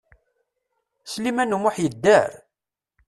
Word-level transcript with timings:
Sliman 1.11 1.55
U 1.55 1.57
Muḥ 1.59 1.75
yedder? 1.79 2.31